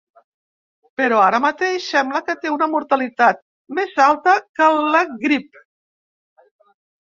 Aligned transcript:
Però 1.01 1.17
ara 1.25 1.41
mateix 1.43 1.89
sembla 1.95 2.21
que 2.29 2.35
té 2.45 2.51
una 2.53 2.69
mortalitat 2.71 3.43
més 3.81 3.93
alta 4.07 4.35
que 4.61 4.71
la 4.97 5.05
grip. 5.27 5.61